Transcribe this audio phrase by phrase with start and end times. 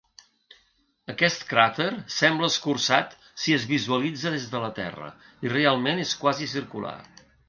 [1.13, 3.13] Aquest cràter sembla escurçat
[3.43, 5.11] si es visualitza des de la Terra
[5.49, 6.95] i realment és quasi circular.